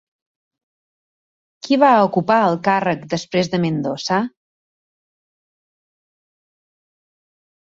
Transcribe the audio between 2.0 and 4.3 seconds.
ocupar el càrrec després de Mendoza?